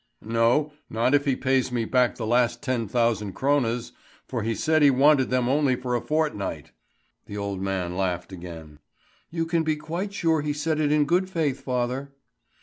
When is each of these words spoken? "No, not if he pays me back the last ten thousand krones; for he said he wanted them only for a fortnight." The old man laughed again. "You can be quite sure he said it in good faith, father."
"No, 0.25 0.73
not 0.89 1.13
if 1.13 1.25
he 1.25 1.35
pays 1.35 1.71
me 1.71 1.85
back 1.85 2.15
the 2.15 2.25
last 2.25 2.63
ten 2.63 2.87
thousand 2.87 3.33
krones; 3.33 3.91
for 4.27 4.41
he 4.41 4.55
said 4.55 4.81
he 4.81 4.89
wanted 4.89 5.29
them 5.29 5.47
only 5.47 5.75
for 5.75 5.93
a 5.93 6.01
fortnight." 6.01 6.71
The 7.27 7.37
old 7.37 7.61
man 7.61 7.95
laughed 7.95 8.31
again. 8.33 8.79
"You 9.29 9.45
can 9.45 9.61
be 9.61 9.75
quite 9.75 10.11
sure 10.11 10.41
he 10.41 10.53
said 10.53 10.79
it 10.79 10.91
in 10.91 11.05
good 11.05 11.29
faith, 11.29 11.59
father." 11.61 12.13